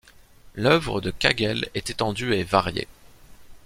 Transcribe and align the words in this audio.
L'œuvre 0.55 0.99
de 0.99 1.11
Kagel 1.11 1.69
est 1.75 1.91
étendue 1.91 2.33
et 2.33 2.43
variée. 2.43 2.87